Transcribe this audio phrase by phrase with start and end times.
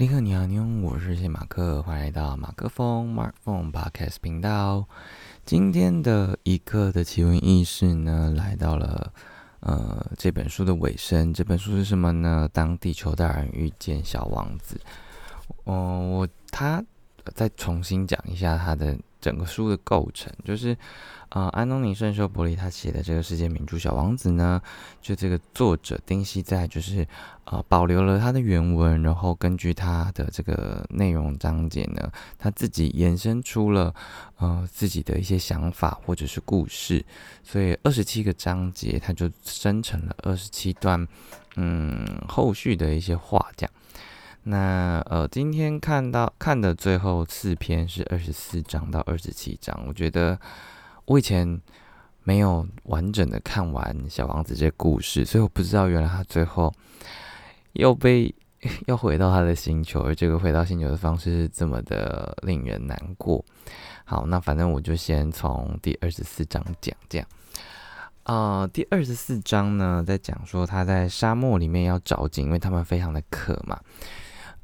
[0.00, 4.88] 立刻你好，你好，我是谢马克，欢迎来到马克风 Mark Phone Podcast 频道。
[5.44, 9.12] 今天的一刻的奇闻异事呢，来到了
[9.60, 11.34] 呃这本书的尾声。
[11.34, 12.48] 这本书是什么呢？
[12.50, 14.80] 当地球大人遇见小王子。
[15.66, 16.82] 嗯，我他
[17.34, 20.76] 再重新讲一下他的整个书的构成，就是。
[21.30, 24.60] 啊，安东尼·圣修伯里他写的这个世界名著《小王子》呢，
[25.00, 27.06] 就这个作者丁西在就是
[27.44, 33.94] 呃保留了他的原文，然后根据他的这个内容章节呢，他自己延伸出了
[34.38, 37.04] 呃自己的一些想法或者是故事，
[37.44, 41.06] 所以二十七个章节，他就生成了二十七段
[41.54, 43.70] 嗯后续的一些话讲。
[44.42, 50.38] 那呃今天看到看的最后四篇是二十四章到二十七章，我觉得。
[51.06, 51.60] 我以前
[52.22, 56.72] 没有完整的看完《小王子》这故事，所以我不知道原来他最后
[57.72, 58.32] 又被
[58.86, 63.44] 要回到他的星球，而这个回到星球的方式是这么的令人难过。
[64.04, 67.26] 好，那反正我就先从第二十四章讲这样。
[68.22, 73.76] 啊，第二十四章呢，在讲说他在沙漠里面要找井，因为他们非常的渴嘛。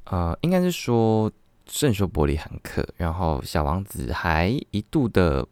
[0.07, 1.31] 呃，应该是说
[1.67, 5.47] 圣修伯里很渴，然后小王子还一度的。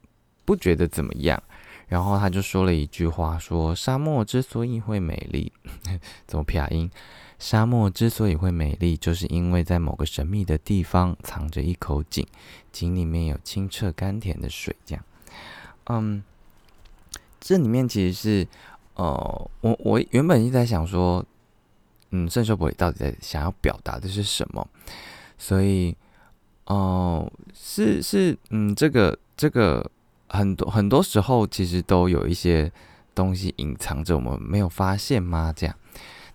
[0.47, 1.43] 不觉得怎么样，
[1.89, 5.51] 然后他就说了一句话：说沙漠之所以会美丽，
[6.29, 6.91] 怎么撇音？
[7.39, 12.27] 沙漠之所以会美丽，就是因为在某个神秘的地方藏着一口井，
[12.71, 14.77] 井里面有清澈甘甜的水。
[14.85, 15.03] 这样，
[15.87, 16.23] 嗯，
[17.41, 18.49] 这里面其实是，
[18.97, 21.25] 呃，我我原本一直在想说，
[22.15, 24.65] 嗯，圣修伯到底在想要表达的是什么？
[25.37, 25.97] 所以，
[26.67, 29.91] 哦，是是，嗯，这个这个。
[30.27, 32.73] 很多很多时候，其实都有一些
[33.15, 35.53] 东西隐藏着，我们没有发现吗？
[35.55, 35.77] 这样，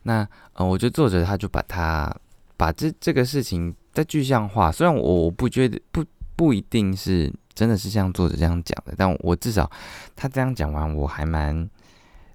[0.03, 2.16] 那呃，我觉得作者他就把他
[2.55, 4.72] 把这这个事情在具象化。
[4.72, 6.05] 虽然我我不觉得不
[6.38, 9.69] 不一定是真的是像作者这样讲的，但我至少
[10.16, 11.69] 他这样讲完，我还蛮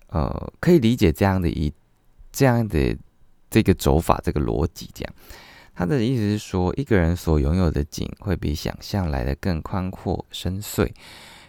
[0.08, 1.72] 呃可以理解这样的一
[2.30, 2.94] 这样的
[3.54, 4.90] 这个走法这个逻辑。
[4.92, 5.14] 这样，
[5.76, 10.90] 他的意思是说，一个人所拥有的景会比想象来的更宽阔深邃。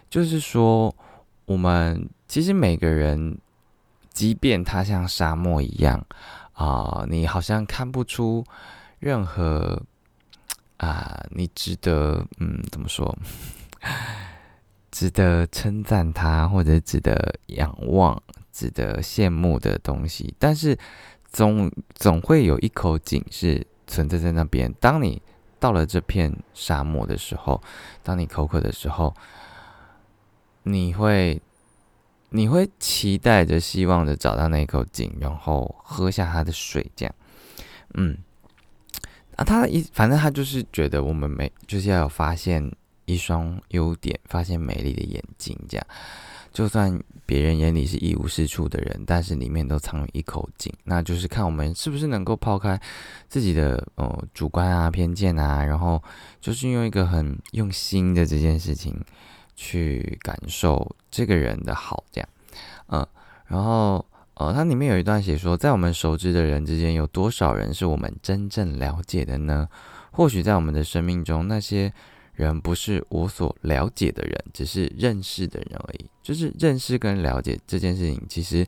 [0.08, 0.94] 就是说，
[1.46, 3.36] 我们其实每个人，
[4.12, 6.06] 即便他像沙漠一样
[6.52, 8.44] 啊，你好像看不出
[9.00, 9.82] 任何
[10.76, 13.18] 啊，你值得嗯，怎么说，
[14.92, 20.32] 值得称赞他，或者值得仰望、值得羡慕的东西。
[20.38, 20.78] 但是
[21.36, 24.72] 总总会有一口井是存在在那边。
[24.80, 25.20] 当你
[25.58, 27.60] 到了这片沙漠的时候，
[28.02, 29.14] 当你口渴的时候。
[30.68, 31.40] 你会，
[32.30, 37.14] 你会期待着、希望着找到那口井，然后喝下它的水，这样，
[37.94, 38.18] 嗯，
[39.36, 42.68] 啊，他一反正他就是觉得我们没就是要有发现
[43.06, 45.86] 一双优点、发现美丽的眼睛，这样，
[46.52, 52.78] 就算别人眼里是一无是处的人，但是里面都藏有一口井，那就是看我们是不是能够抛开
[53.28, 56.02] 自己的呃主观啊、偏见啊，然后
[56.40, 58.94] 就是用一个很用心的这件事情。
[59.58, 62.28] 去感受这个人的好，这样，
[62.88, 63.06] 嗯，
[63.46, 69.66] 然后，呃，它里面有一段写说，在我们熟知的人之间，有多少人是我们真正了解的呢？
[70.10, 71.90] 或许在我们的生命中，那些
[72.36, 76.06] 人不是我所了解的人，只是认识的人而已。
[76.22, 78.66] 就是认识跟了解这件事情，其实，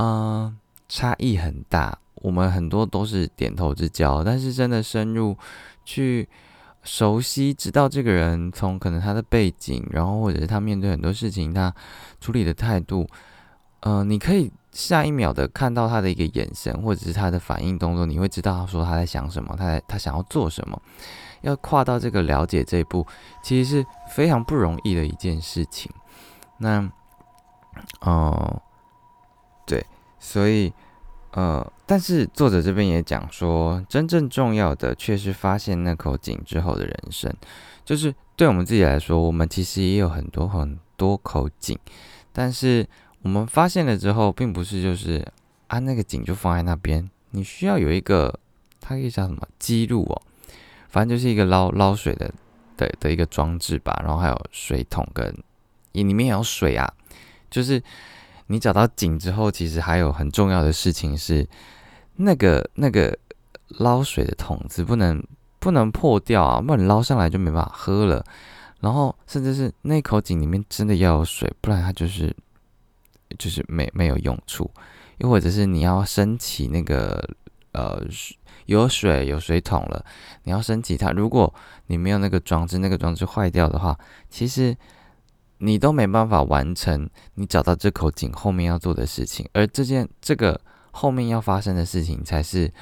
[0.00, 0.56] 嗯，
[0.88, 1.98] 差异很大。
[2.14, 5.36] 我们很多都是点头之交，但是真的深入
[5.84, 6.28] 去。
[6.88, 11.74] 熟悉，知道这个人从可能他的背景，然后或者是他面对很多事情，他
[12.20, 13.04] 处理的态度，
[13.80, 20.80] 呃，你可以下一秒的看到他的一个眼神，或者是他的反应动作，你会知道他说他在想什么，他在他想要做什么。
[21.42, 23.06] 要跨到这个了解这一步，
[23.42, 25.90] 其实是非常不容易的一件事情。
[26.58, 26.90] 那，
[28.00, 28.62] 哦，
[29.66, 29.84] 对，
[30.18, 30.72] 所以。
[31.32, 37.30] 呃，但是作者这边也讲说，真正重要的却是发现那口井之后的人生。
[37.84, 41.78] 就是对我们自己来说，我们其实也有很多很多口井，
[42.32, 42.88] 但是
[43.20, 45.30] 我们发现了之后，并不是就是
[45.66, 48.40] 啊那个井就放在那边，你需要有一个，
[48.80, 50.22] 它可以叫什么记录哦，
[50.88, 52.32] 反正就是一个捞捞水的
[52.76, 55.34] 的的一个装置吧，然后还有水桶跟
[55.92, 56.92] 里面有水啊，
[57.50, 57.82] 就是。
[58.48, 61.44] 你找到井之后，其实还有很重要的事情是，
[62.14, 63.18] 那个那个
[63.66, 65.20] 捞水的桶子不能
[65.58, 68.24] 不能破掉啊，不然捞上来就没办法喝了。
[68.78, 72.32] 然后甚至是那口井里面真的要有水，不然它就是
[73.36, 74.70] 就是没没有用处。
[75.18, 77.28] 又或者是你要升起那个
[77.76, 78.02] 呃
[78.64, 80.04] 有水有水桶了，
[80.44, 81.10] 你要升级它。
[81.12, 81.52] 如果
[81.86, 83.96] 你没有那个装置，那个装置坏掉的话，
[84.28, 84.74] 其实
[85.58, 89.48] 你都没办法完成你找到这口井后面要做的事情。
[89.52, 92.72] 而这件这个后面要发生的事情，才是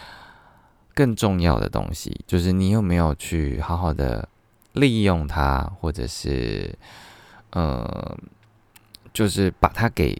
[0.94, 2.24] 更重要的东西。
[2.26, 4.28] 就是你有没有去好好的
[4.72, 6.72] 利用它，或者是
[7.50, 8.16] 呃，
[9.12, 10.16] 就是把它给。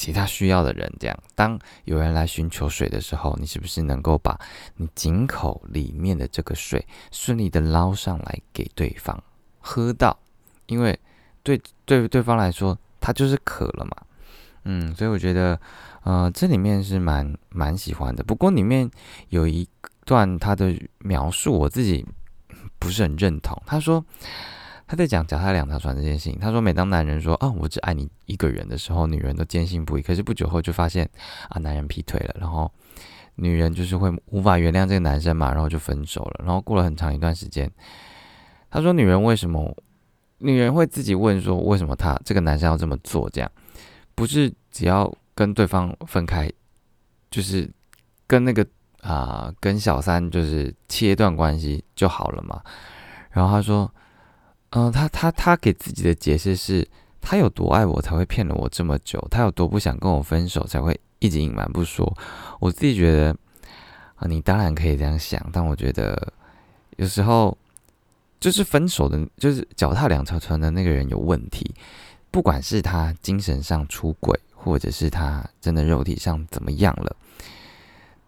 [0.00, 4.40] 其他需要的人，这样，当有人来寻求水的时候，你是不是能够把
[4.76, 9.22] 你井口里面的这个水顺利的捞上来给对方
[9.58, 10.18] 喝到？
[10.64, 10.98] 因为
[11.42, 13.94] 对对对方来说，他就是渴了嘛。
[14.64, 15.60] 嗯，所以我觉得，
[16.04, 18.24] 呃，这里面是蛮蛮喜欢的。
[18.24, 18.90] 不过里面
[19.28, 19.68] 有一
[20.06, 22.06] 段他的描述，我自己
[22.78, 23.62] 不是很认同。
[23.66, 24.02] 他说。
[24.90, 26.36] 他在讲脚踏两条船这件事情。
[26.40, 30.02] 他说，每当男人说“啊，我只爱你一个人”的时候，女人都坚信不疑。
[30.02, 31.08] 可是不久后就发现，
[31.48, 32.68] 啊，男人劈腿了，然后
[33.36, 36.40] 女人就是会无法原谅这个男生嘛，然后就分手了。
[36.44, 37.70] 然后过了很长一段时间，
[38.68, 39.72] 他说，女人为什么？
[40.38, 43.30] 女人会自己问说，为什么他这个男生要这么做？
[43.30, 43.48] 这样
[44.16, 46.50] 不是只要跟对方分开，
[47.30, 47.70] 就是
[48.26, 48.66] 跟那个
[49.02, 52.60] 啊，跟小三就是切断关系就好了嘛？
[53.30, 53.88] 然后他说。
[54.70, 56.86] 嗯，他他他给自己的解释是，
[57.20, 62.16] 他有多爱我才会骗了我这么久，他有多不想跟我分手才会一直隐瞒不说。
[62.60, 63.36] 我自己觉得，
[64.14, 66.32] 啊，你当然可以这样想，但我觉得
[66.98, 67.58] 有时候
[68.38, 71.74] 就是分手的，就是脚踏两条船的那个人有问题，
[72.30, 77.16] 不管是他精神上出轨，或者是他真的肉体上怎么样了，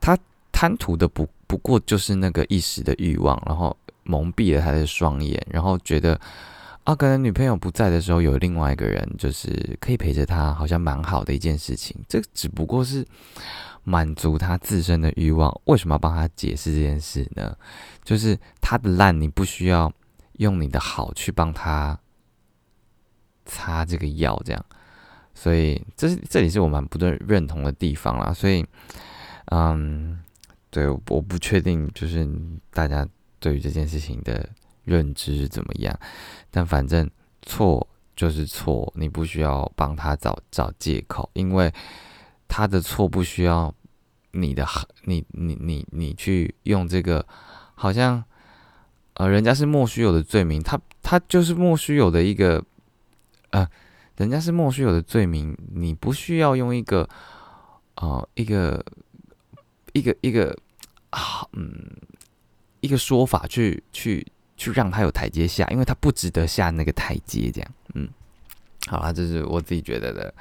[0.00, 0.18] 他
[0.50, 3.76] 贪图的不不过就是那个一时的欲望，然后。
[4.04, 6.20] 蒙蔽了他的双眼，然后觉得
[6.84, 11.96] 啊，可能女朋友不在的时候，有另外一个人就是可以陪着他，好像蛮好的一件事情。
[12.08, 13.06] 这只不过是
[13.84, 15.52] 满足他自身的欲望。
[15.66, 17.56] 为什么要帮他解释这件事呢？
[18.02, 19.92] 就是他的烂，你不需要
[20.38, 21.96] 用你的好去帮他
[23.46, 24.64] 擦这个药，这样。
[25.34, 28.32] 所以这是这里是我蛮不认认同的地方啦。
[28.32, 28.66] 所以，
[29.52, 30.20] 嗯，
[30.68, 32.28] 对，我不确定，就是
[32.72, 33.06] 大家。
[33.42, 34.48] 对于这件事情的
[34.84, 35.98] 认知是怎么样？
[36.48, 37.10] 但反正
[37.42, 37.84] 错
[38.14, 41.74] 就是错，你不需要帮他找找借口，因为
[42.46, 43.74] 他的错不需要
[44.30, 44.64] 你的，
[45.02, 47.26] 你你你你去用这个，
[47.74, 48.22] 好像
[49.14, 52.64] 呃，人家是莫须有的罪名，他他就是莫须有的一个，
[53.50, 53.68] 呃，
[54.16, 57.08] 人家是莫须有的罪名，你不需要用一个，
[57.96, 58.84] 呃，一个
[59.94, 60.56] 一个一个
[61.10, 61.90] 啊，嗯。
[62.82, 64.26] 一个说法去去
[64.56, 68.08] 去让他有台阶下，因为他不值得下那个台阶，这样，嗯，
[68.88, 70.34] 好了，这是我自己觉得的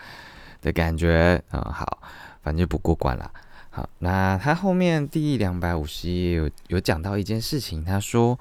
[0.59, 1.99] 的感觉，嗯，好，
[2.41, 3.31] 反正就不过关了。
[3.69, 8.37] 好，那他后面第两百五十页有有讲到一件事情，他说，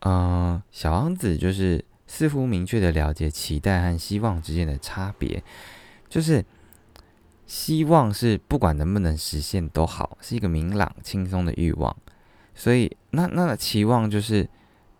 [0.00, 5.44] 嗯，小王子就是似乎明确的了解期待和希望之间的差别，
[6.08, 6.42] 就是
[7.46, 11.94] 希望是不管能不能实现都好，是一个明朗轻松的欲望。
[12.56, 14.48] 所以，那那期望就是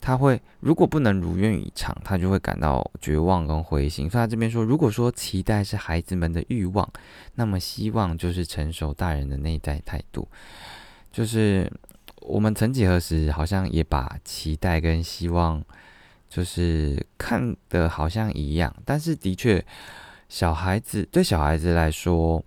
[0.00, 4.08] 他会，如果不能如愿以偿，他就会感到绝望跟灰心。
[4.08, 6.88] 所以他这边说，如果说期待是孩子们的欲望，
[7.34, 10.28] 那么希望就是成熟大人的内在态度。
[11.12, 11.70] 就是
[12.20, 15.62] 我们曾几何时，好像也把期待跟希望，
[16.28, 18.74] 就是看的好像一样。
[18.84, 19.64] 但是的确，
[20.28, 22.44] 小孩子对小孩子来说，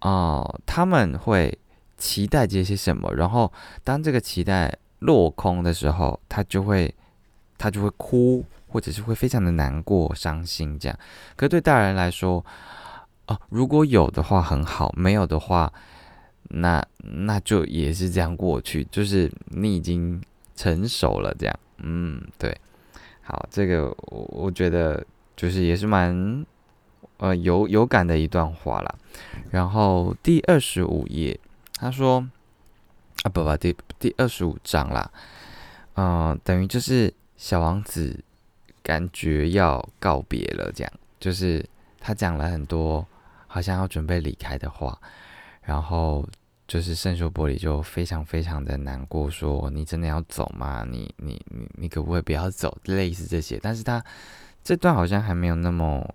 [0.00, 1.56] 哦，他们会。
[1.96, 3.10] 期待这些什么？
[3.14, 3.50] 然后
[3.84, 4.70] 当这个期待
[5.04, 6.94] 落空的时候，他就会
[7.58, 10.98] 他就会哭，或者是会非常的难过、伤心这样。
[11.36, 12.42] 可对大人来说，
[13.26, 15.70] 哦，如果有的话很好，没有的话，
[16.48, 18.86] 那那就也是这样过去。
[18.90, 20.22] 就是你已经
[20.56, 21.54] 成熟了，这样。
[21.78, 22.56] 嗯，对。
[23.22, 25.04] 好，这个我我觉得
[25.36, 26.46] 就是也是蛮
[27.18, 28.94] 呃有有感的一段话啦。
[29.50, 31.38] 然后第二十五页。
[31.76, 32.24] 他说
[33.24, 35.10] ：“啊，不不，第第二十五章啦，
[35.94, 38.22] 嗯，等于就是小王子
[38.82, 41.64] 感觉要告别了，这样，就是
[41.98, 43.04] 他讲了很多
[43.46, 44.98] 好像要准备离开的话，
[45.62, 46.28] 然后
[46.68, 50.86] 就是圣修伯里就非常非常的难过，说你真的要走吗？
[50.86, 52.76] 你你你你可不可以不要走？
[52.84, 54.04] 类似这些，但是他
[54.62, 56.14] 这段好像还没有那么，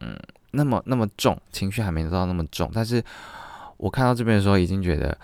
[0.00, 0.18] 嗯，
[0.50, 3.00] 那么那么重，情绪还没到那么重，但是。”
[3.76, 5.18] 我看到这边的时候，已经觉得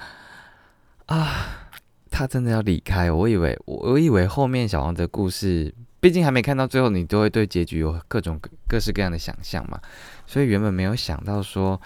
[1.10, 1.68] 啊，
[2.08, 3.10] 他真的要离开。
[3.10, 8.38] 我以为，我我以为后面小王的故事，毕竟还没看到最后，你都会对结局有各种
[8.68, 9.80] 各式各样的想象嘛。
[10.24, 11.80] 所以原本没有想到说，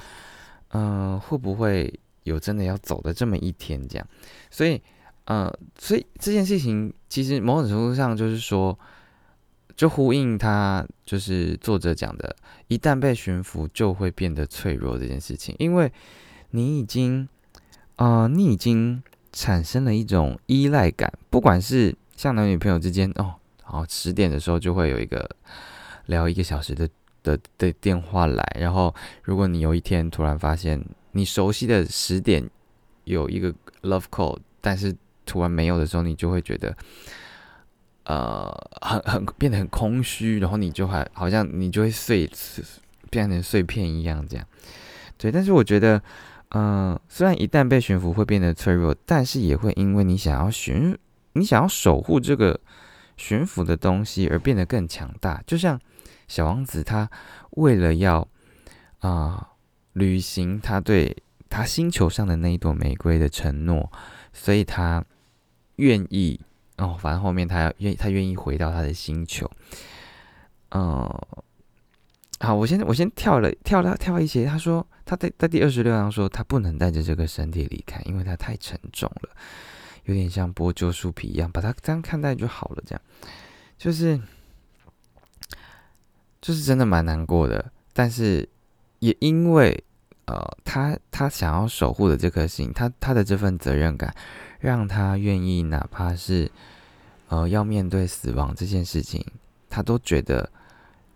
[0.72, 4.06] 嗯，会不会有真的要走的这么一天，这样，
[4.50, 4.78] 所以，
[5.24, 8.78] 呃，所以这件事情其实某种程度上就是说，
[9.74, 12.36] 就呼应他就是作者讲的，
[12.68, 15.90] 一旦被驯服，就会变得脆弱这件事情，因为
[16.50, 17.26] 你已经，
[17.96, 19.02] 啊，你已经
[19.34, 25.28] 产生了一种依赖感，不管是像男女朋友之间，哦，好十点的时候就会有一个
[26.06, 26.88] 聊一个小时的
[27.22, 30.82] 的的电话来，然后如果你有一天突然发现。
[31.16, 32.44] 你熟悉的十点
[33.04, 34.92] 有一个 love call，但是
[35.24, 36.76] 突然没有的时候，你就会觉得，
[38.02, 42.28] 呃，很很变得很空虚，然后你就还好像你就会碎
[43.10, 44.44] 变成碎片一样这样。
[45.16, 46.02] 对，但是我觉得，
[46.54, 50.96] 嗯，虽然一旦被驯服会变得脆弱，但是也会因为你想要驯，
[51.34, 52.58] 你想要守护这个
[53.16, 55.42] 驯服的东西而变得更强大。
[55.46, 55.78] 就像
[56.28, 57.10] 小王子，他
[57.50, 58.26] 为了要
[59.00, 59.50] 啊。
[59.94, 61.16] 履行他对
[61.48, 63.92] 他星球上的那一朵玫瑰的承诺，
[64.32, 65.04] 所以他
[65.76, 66.40] 愿意
[66.78, 69.48] 哦，反正后面他要愿他愿意回到他的星球。
[70.70, 71.08] 嗯，
[72.40, 74.44] 好，我先我先跳了跳了跳一些。
[74.46, 79.30] 他说他在在第二十六章说他不能带着这个身体离开，因为他太沉重了，
[80.04, 82.82] 有点像剥旧树皮一样，把它这样看待就好了。
[82.86, 83.00] 这样
[83.76, 84.20] 就是
[86.40, 88.48] 就是真的蛮难过的，但是。
[89.00, 89.84] 也因为，
[90.24, 94.14] 呃，他他想要守护的这颗心，他他的这份责任感，
[94.60, 96.50] 让他愿意哪怕是，
[97.28, 99.22] 呃，要面对死亡这件事情，
[99.68, 100.50] 他都觉得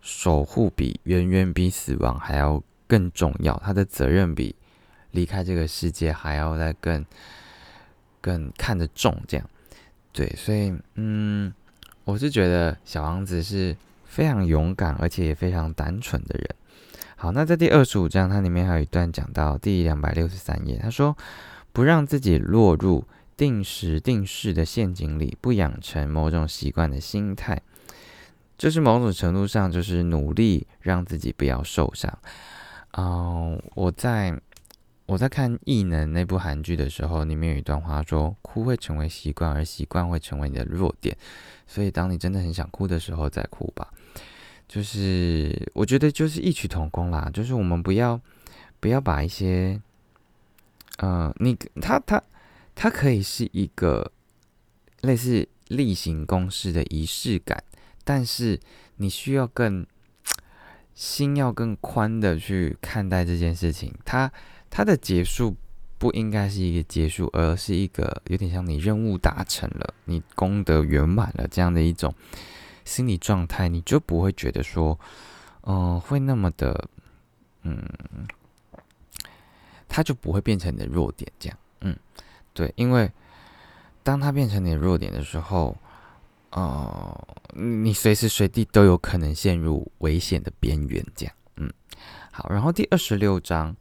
[0.01, 4.55] 守护比远远比死亡还要更重要，他的责任比
[5.11, 7.05] 离开这个世界还要再更
[8.19, 9.49] 更看得重，这样，
[10.11, 11.53] 对，所以，嗯，
[12.03, 16.55] 我是觉得小王子是非常勇敢，而且也非常单纯的人。
[17.15, 21.15] 好，那在第二十五章，它里面还有一段讲到第两百六十三页，他说
[21.71, 23.05] ：“不让自己落入
[23.37, 27.61] 定时定势的陷阱里，不养成某种习惯的心态，
[28.57, 32.17] 就是某种程度上就是努力让自己不要受伤。”
[32.93, 34.39] 哦，我在
[35.05, 41.15] 我在看《异能》那部韩剧的时候，里面有一段话说：“哭会成为习惯，而习惯会成为你的弱点。”
[41.67, 43.91] 所以，当你真的很想哭的时候，再哭吧。
[44.67, 48.19] 就是我觉得就是异曲同工啦，就是我们不要
[48.79, 49.81] 不要把一些，
[50.97, 52.21] 呃，你他他
[52.75, 54.11] 他可以是一个
[55.01, 57.63] 类似例行公事的仪式感，
[58.03, 58.59] 但是
[58.97, 59.85] 你需要更
[60.99, 63.93] 心要更宽的去看待这件事情。
[64.03, 64.29] 它
[64.69, 65.55] 它的结束
[65.97, 72.13] 不应该是一个结束，而是一个有点像你任务达成了，你功德圆满了这样的一种。
[72.83, 74.99] 心理状态，你就不会觉得说，
[75.61, 76.89] 嗯，会那么的，
[77.61, 77.81] 嗯，
[79.87, 81.95] 他就不会变成你的弱点，这样，嗯，
[82.53, 83.09] 对，因为
[84.01, 85.77] 当他变成你的弱点的时候，
[86.51, 91.71] 哦，你随时随地都有可能陷入危险的边缘，这样，嗯，
[92.31, 93.75] 好，然后第二十六章，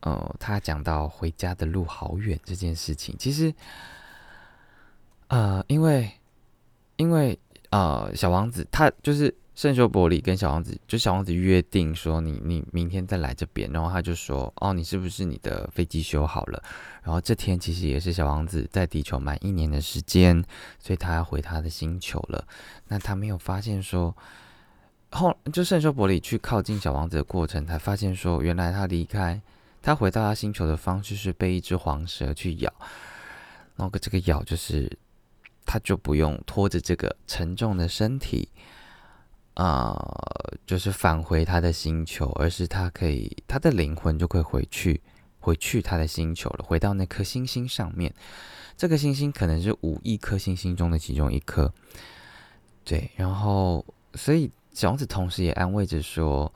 [0.00, 3.54] 呃，他讲到回家的路好远这件事情，其实，
[5.28, 6.10] 呃，因为，
[6.96, 7.38] 因为。
[7.70, 16.62] 呃，小王子他就是圣修伯里跟小王子，就小王子约定说，你你明天再来这边，然后他就说，哦，你是不是你的飞机修好了？
[17.02, 20.44] 然后这天其实也是小王子在地球满一年的时间，
[20.78, 22.46] 所以他要回他的星球了。
[22.86, 24.16] 那他没有发现说，
[25.10, 29.42] 后就圣修伯里去靠近小王子的过程，才发现说，原来他离开
[29.82, 32.72] 他回到他星球的方式是被一只黄蛇去咬，
[33.74, 34.88] 然后这个咬就是。
[35.70, 38.48] 他就不用拖着这个沉重的身体，
[39.58, 39.98] 啊，
[40.64, 45.00] 就是返回他的星球，而是他可以，他的灵魂就可以回去，
[45.40, 48.14] 回去他的星球了，回到那颗星星上面。
[48.76, 51.72] 这个星星可能是五亿颗星星中的其中一颗。
[52.84, 53.84] 对，然后，
[54.14, 56.54] 所以小王子同时也安慰着说。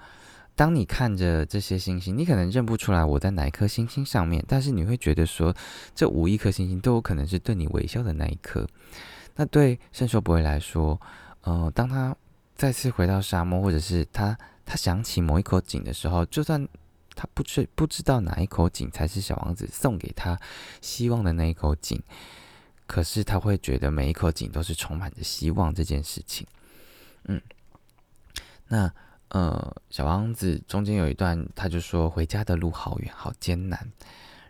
[0.54, 5.52] 当你看着这些星星，你可能认不出来我在哪一颗星星上面，但是你会觉得说，
[5.94, 8.64] 这五亿颗星星都有可能是对你微笑的那一颗。
[9.35, 11.00] 那对圣修伯维来说，
[11.40, 12.14] 呃，当他
[12.62, 16.64] 再次回到沙漠，或者是他他想起某一口井的时候，就算
[17.16, 20.38] 他不知不知道哪一口井才是小王子送给他
[20.81, 22.00] 希望的那一口井，
[22.87, 26.47] 可是他会觉得每一口井都是充满着希望这件事情。
[27.25, 27.42] 嗯，
[28.69, 28.92] 那。
[29.31, 33.90] 呃，小王子中间有一段，他就说回家的路好远，好艰难，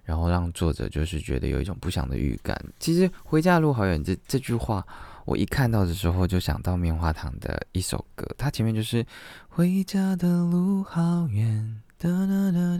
[0.02, 2.61] 然后让作者就是觉得有一种不祥的预感。
[2.81, 4.85] 其实回家的路好远这这句话，
[5.25, 9.07] 我一看到的时候就想到棉花糖的一首歌，它前面就是
[9.49, 12.79] 回家的路好远，哒哒哒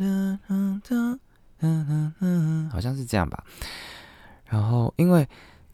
[0.89, 1.19] 哒，
[2.71, 3.45] 好像是这样吧。
[4.45, 5.27] 然后因为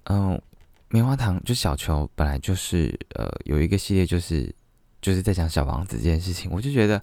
[0.04, 0.40] 嗯，
[0.88, 4.54] 棉花糖就小球本来就是呃有一个系列就是
[5.00, 7.02] 就是在讲小王子这件事情，我就觉得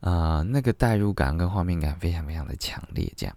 [0.00, 3.36] 呃那个代入感跟画面感非常非常的强烈，这样。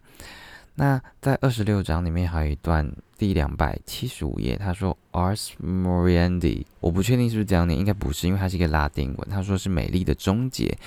[0.79, 9.29] 那在二十六章里面还有一段第两百七十五页，他说 Ars Moriendi，我不确定是不是这样念，应该不是，因为它是一个拉丁文。
[9.29, 10.77] 他说是美丽的终结，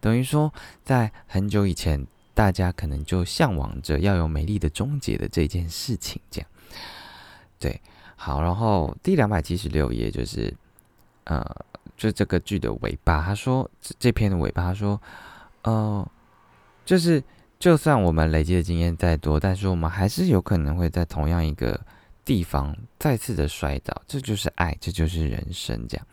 [0.00, 0.52] 等于说
[0.84, 6.50] 在很久以前，大家可能就向往着要有美丽的终结的这件事情，这样。
[7.58, 7.80] 对，
[8.16, 10.52] 好，然后第两百七十六页就是
[11.24, 11.42] 呃，
[11.96, 15.00] 就这个剧的尾巴，他说这这篇的尾巴，他说
[15.62, 16.06] 呃，
[16.84, 17.24] 就是。
[17.58, 21.80] 就算我们累积的经验再多，但是我们还是有可能会在同样一个
[22.24, 24.00] 地方再次的摔倒。
[24.06, 26.06] 这就是爱，这就是人生，这样。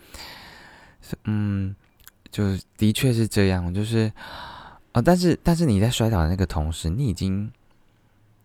[1.25, 1.75] 嗯，
[2.31, 2.43] 就
[2.77, 4.11] 的确是这样，就是
[4.91, 7.51] 啊，但是但是你在摔倒的那个同时，你已经，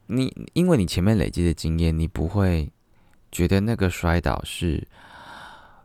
[0.07, 2.71] 你因为你前面累积的经验，你不会
[3.33, 4.87] 觉得那个摔倒是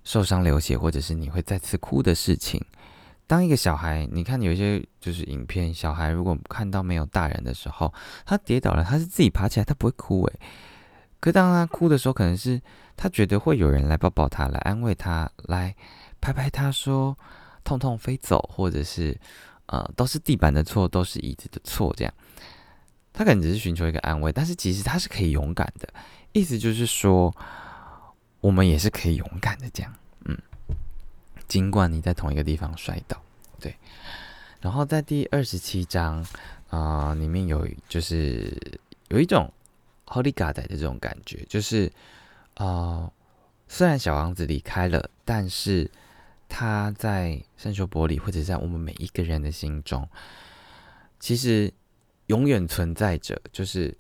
[0.04, 2.62] 受伤流血，或者是你会再次哭的事情。
[3.28, 7.94] 当一个小孩，你看有一些就是影片，小孩如果看到没有大人的时候，
[8.26, 10.40] 他跌倒了，他是自己爬起来，他不会哭诶。
[11.20, 12.62] 可当他哭的时候，可能是
[12.96, 15.76] 他觉得会有人来抱抱他，来安慰他，来
[16.22, 17.18] 拍拍他说
[17.64, 19.18] 痛痛飞走，或者是
[19.66, 22.14] 呃都是地板的错，都是椅子的错，这样。
[23.12, 25.90] 他可能只是寻求一个安慰，但是其实他是可以勇敢的，
[26.34, 27.34] 意思就是说
[28.42, 29.92] 我们也是可以勇敢的这样。
[30.26, 30.38] 嗯
[31.48, 33.22] 尽管你在同一个地方摔倒，
[33.60, 33.76] 对。
[34.62, 36.26] 然后在第二十七章
[36.70, 38.52] 啊，里面有就是
[39.10, 39.52] 有一种
[40.08, 41.92] Holy God 的这种感觉，就是
[42.56, 43.12] 啊，
[43.68, 45.90] 虽然小王子离开了，但是
[46.50, 50.10] 他在圣修伯里或者在我们每一个人的心中，
[51.20, 51.72] 其实
[52.26, 53.40] 永远存在着。
[53.52, 53.96] 就是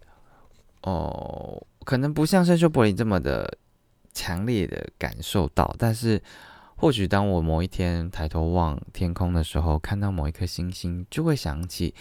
[0.81, 3.55] 哦，可能不像圣修伯里这么的
[4.13, 6.19] 强烈的感受到，但是。
[6.77, 11.95] 或许当我某一天抬头望天空的时候，看到某一颗星星，就会想起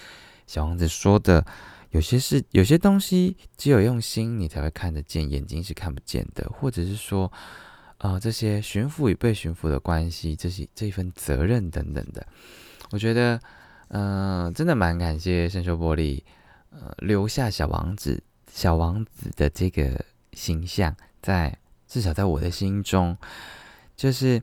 [0.48, 1.46] 小王子说的：
[1.90, 6.50] 有些事、有些东西，只有用心你才会看得见，眼睛是看不见的。
[6.50, 7.30] 或者是说，
[7.98, 12.26] 啊，这些驯服与被驯服的关系，这些这份责任等等的。
[12.90, 13.40] 我觉得，
[13.88, 16.20] 嗯，真的蛮感谢圣修玻璃，
[16.70, 18.20] 呃，留下小王子、
[18.52, 21.56] 小王子的这个形象，在
[21.86, 23.16] 至少在我的心中，
[23.96, 24.42] 就是。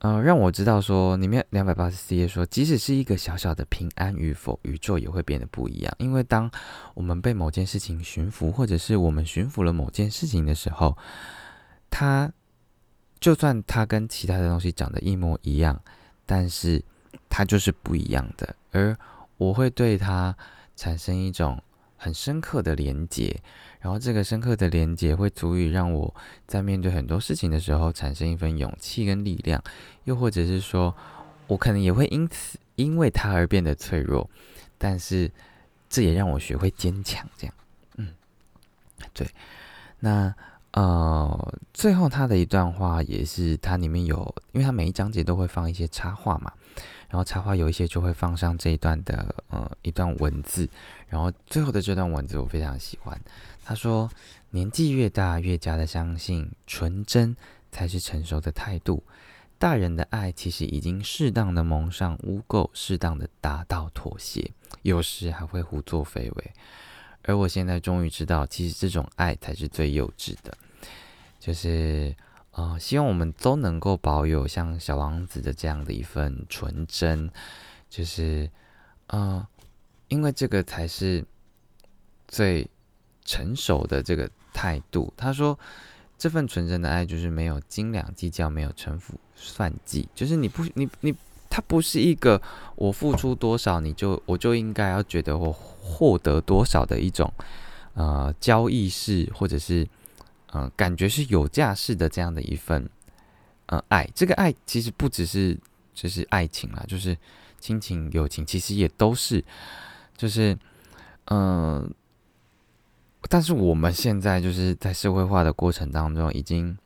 [0.00, 5.94] 呃，让我知道说，里面两百八十四页说，即使是一个小小的平安与否，宇宙也会变得不一样。
[5.98, 6.50] 因为当
[6.92, 10.96] 我们被某件事情驯服，或者是我们驯服了某件事情的时候，
[11.88, 12.30] 它
[13.18, 15.80] 就算它跟其他的东西长得一模一样，
[16.26, 16.82] 但是
[17.30, 18.54] 它就是不一样的。
[18.72, 18.96] 而
[19.38, 20.36] 我会对它
[20.76, 21.58] 产生一种
[21.96, 23.40] 很深刻的连接。
[23.80, 26.12] 然后这个深刻的连接会足以让我
[26.46, 29.62] 在面对很多事情的时候产生一份勇气跟力量，
[30.04, 30.94] 又或者是说，
[31.46, 34.28] 我可能也会因此因为它而变得脆弱，
[34.76, 35.30] 但是
[35.88, 37.24] 这也让我学会坚强。
[37.38, 37.54] 这样，
[37.96, 38.08] 嗯，
[39.12, 39.28] 对。
[40.00, 40.34] 那
[40.72, 46.52] 呃，最后他的一段话也是它里面有，因为它每一章节都会放一些插画嘛，
[47.08, 50.68] 然后插画有一些就会放上这一段的呃一段文字，
[51.08, 53.20] 然后最后的这段文字我非常喜欢。
[53.64, 54.10] 他说
[54.50, 57.36] ：“年纪越大，越加的相信纯真
[57.70, 59.02] 才是成熟的态度。
[59.58, 66.52] 大人的爱其实已经适当的蒙上污垢，适当的达到妥协，有时还会胡作非为。
[67.22, 70.56] 而我现在终于知道，其实这种爱才是最幼稚的。
[71.40, 72.14] 就是
[72.56, 77.30] 呃，希望我们都能够保有像小王子的这样的一份纯真。
[77.88, 78.50] 就是
[79.06, 79.46] 呃，
[80.08, 81.24] 因为这个才是
[82.28, 82.68] 最。”
[83.28, 85.58] 成熟的这个态度，他说，
[86.16, 91.12] 这份纯真的爱就是没有斤两计较，没有城府算计，就是你不你你，
[91.50, 92.40] 他不是一个
[92.76, 97.28] 我付出多少你就我就应该要觉得我获得多少的一种
[97.94, 99.84] 呃交易式或者是
[100.52, 102.88] 嗯感觉是有价式的这样的一份
[103.66, 105.58] 呃爱，这个爱其实不只是
[105.94, 107.16] 就是爱情啦，就是
[107.58, 109.44] 亲情友情，其实也都是
[110.16, 110.56] 就是
[111.26, 111.92] 嗯。
[113.28, 116.78] 但是我们现在就是在社会化的过程当中，已经，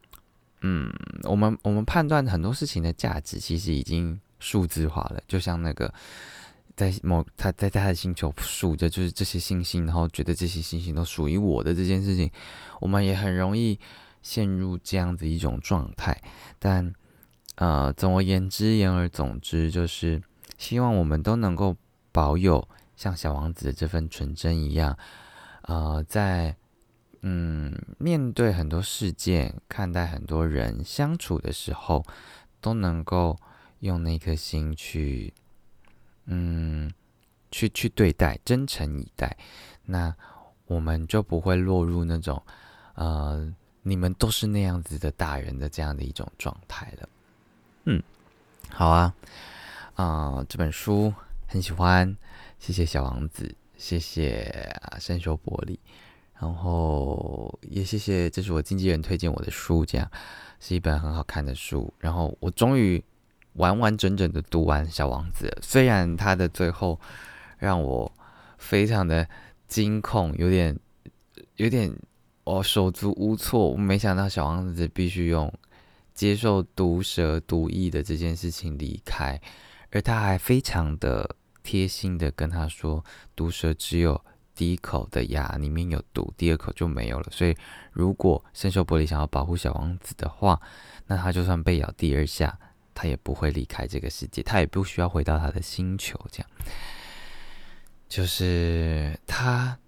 [0.62, 0.90] 嗯，
[1.24, 5.20] 我们我们判断很多事情的价值，其实已经数字化了。
[5.28, 5.92] 就像那个
[6.80, 12.30] 在某他在他的星球数着就是这些星星，然后觉得这些星星都属于我的这件事情，
[12.80, 13.78] 我们也很容易
[14.22, 16.18] 陷入这样子一种状态。
[16.58, 16.94] 但
[17.56, 20.22] 呃，总而言之，言而总之，就是
[20.56, 21.76] 希望我们都能够
[22.12, 22.66] 保有
[22.96, 24.96] 像小王子的这份纯真一样，
[25.64, 26.56] 呃，在
[27.20, 32.02] 嗯面对很多事件、看待很多人相处的时候，
[32.62, 33.38] 都能够
[33.80, 35.34] 用那颗心去，
[36.32, 36.88] 嗯，
[37.50, 39.36] 去去对待，真诚以待，
[39.84, 40.14] 那
[40.66, 42.40] 我们就不会落入那种，
[42.94, 47.08] 呃，你们都是那样子的大人的这样的一种状态了。
[47.86, 48.00] 嗯，
[48.68, 49.12] 好啊，
[49.94, 51.12] 啊，这本书
[51.48, 52.16] 很喜欢，
[52.60, 55.76] 谢谢小王子，谢谢生修玻璃，
[56.38, 60.08] 然后也谢谢，这是我经纪人推荐我的书，这样
[60.60, 63.02] 是一本很好看的书，然后我终于
[63.54, 66.98] 完完整整的读完小王子，虽然他的最后
[67.58, 68.12] 让我
[68.58, 69.28] 非常的
[69.66, 70.78] 惊恐，有点
[71.56, 71.94] 有点
[72.44, 75.52] 我手足无措，我没想到小王子必须用。
[76.12, 79.40] 接受毒蛇毒液的这件事情离开，
[79.90, 83.02] 而他还非常的贴心的跟他说，
[83.34, 84.20] 毒蛇只有
[84.54, 87.28] 第一口的牙里面有毒，第二口就没有了。
[87.30, 87.56] 所以
[87.90, 90.60] 如果圣修伯里想要保护小王子的话，
[91.06, 92.58] 那他就算被咬第二下，
[93.00, 96.20] 他也不会离开这个世界，他也不需要回到他的星球。
[96.30, 96.50] 这样，
[98.08, 99.78] 就是他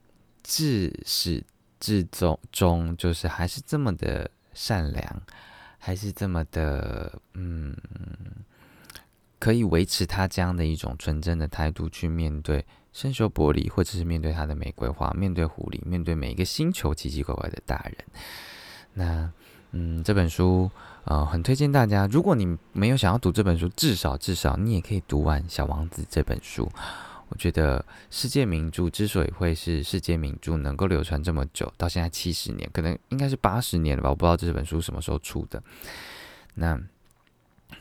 [0.42, 1.44] 自始
[1.79, 5.22] 至终终就是还是这么的善良。
[5.85, 7.77] 还是这么的，嗯，
[9.40, 17.96] 可以维持他这样的一种纯真的态度去面对生锈玻璃，或者是面对他的玫瑰花，面对狐狸，面对每一个星球奇奇怪怪的大人。
[18.94, 19.33] 那，
[19.72, 20.70] 嗯，这本书，
[21.04, 22.06] 呃，很推荐大家。
[22.06, 26.70] 如果你没有想要读这本书，至少至少你也可以读完《小王子》这本书。
[27.28, 34.10] 我觉得世界名著之所以会是世界名著，能够流传这么久，到现在七十年，可能应该是八十年了吧？
[34.10, 35.62] 我不知道这本书什么时候出的。
[36.54, 36.78] 那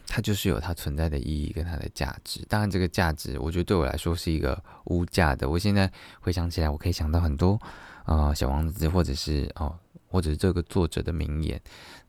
[0.08, 2.46] 它就是有它存在的意义跟它的价值。
[2.48, 5.50] 当然，这个价值我觉得对我来说是一个无价的。
[5.50, 7.60] 我现在回想起来，我可以想到很多
[8.06, 11.62] 啊，小王子，或者是哦，或者是这个作者的名言。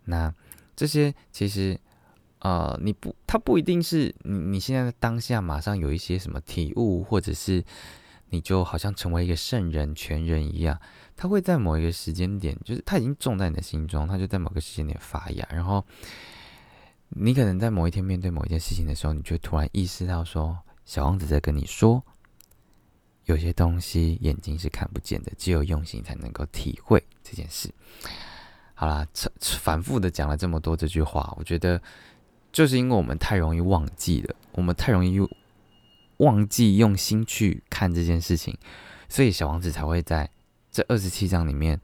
[0.04, 0.32] 那
[0.82, 1.78] 这些其实。
[2.44, 7.64] 呃，你不，他不一定是你，你现在的当下马上有一些什么体悟，或者是
[8.30, 10.76] 你就好像成为一个圣人、全人一样，
[11.14, 15.86] 他会在某一个时间点，就是他已经种在你的心中，他就在某个时间点发芽，然后
[17.10, 22.02] 你可能在某一天面对某一件事情的时候，你就突然意识到说，小王子在跟你说，
[23.26, 27.72] 有些东西眼睛是看不见的，只有用心才能够体会这件事。
[28.82, 29.06] 好啦，
[29.38, 31.80] 反复的讲了这么多这句话，我觉得。
[32.50, 35.18] 就是因为我们太容易忘记了，我们太容易
[36.18, 38.54] 忘记用心去看这件事情，
[39.08, 40.28] 所以小王子才会在
[40.70, 41.80] 这二十七章里面，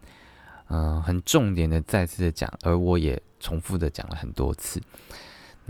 [0.68, 4.78] 嗯，很重点的再次的讲，而我也重复的讲了很多次。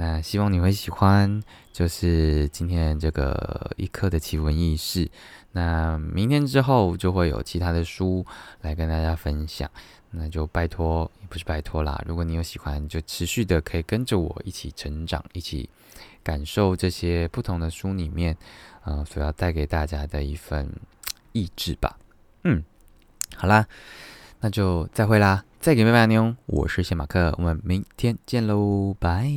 [0.01, 5.11] 那希望你会喜欢，就是今天这个一刻的奇闻异事。
[5.51, 8.25] 那明天之后就会有其他的书
[8.61, 9.69] 来跟大家分享。
[10.11, 12.01] 那就拜托，也不是拜托啦。
[12.07, 15.69] 如果你有喜欢，就持续的可以跟着我一起成长，一起
[16.23, 18.37] 感受这些不同的书里面，
[18.85, 20.73] 呃，所要带给大家的一份
[21.33, 21.99] 意志吧。
[22.45, 22.63] 嗯，
[23.37, 23.67] 好啦，
[24.41, 29.29] 那就再会啦，再给拜拜妞，我是谢马克，我们明天见喽，拜。